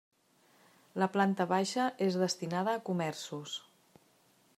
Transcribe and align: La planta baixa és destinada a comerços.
La 1.03 1.07
planta 1.17 1.45
baixa 1.51 1.85
és 2.05 2.17
destinada 2.21 2.73
a 2.79 2.83
comerços. 2.89 3.55